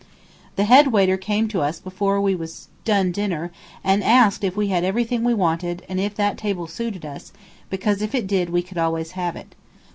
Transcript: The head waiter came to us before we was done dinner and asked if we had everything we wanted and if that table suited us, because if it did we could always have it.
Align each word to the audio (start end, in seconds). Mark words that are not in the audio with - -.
The 0.55 0.63
head 0.63 0.87
waiter 0.87 1.15
came 1.15 1.47
to 1.49 1.61
us 1.61 1.79
before 1.79 2.19
we 2.19 2.33
was 2.33 2.69
done 2.85 3.11
dinner 3.11 3.51
and 3.83 4.03
asked 4.03 4.43
if 4.43 4.57
we 4.57 4.69
had 4.69 4.83
everything 4.83 5.23
we 5.23 5.35
wanted 5.35 5.83
and 5.87 5.99
if 5.99 6.15
that 6.15 6.39
table 6.39 6.65
suited 6.65 7.05
us, 7.05 7.31
because 7.69 8.01
if 8.01 8.15
it 8.15 8.25
did 8.25 8.49
we 8.49 8.63
could 8.63 8.79
always 8.79 9.11
have 9.11 9.35
it. 9.35 9.53